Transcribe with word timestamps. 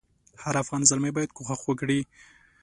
هر 0.43 0.55
افغان 0.63 0.81
زلمی 0.89 1.11
باید 1.15 1.35
کوښښ 1.37 1.61
وکړي. 1.65 1.99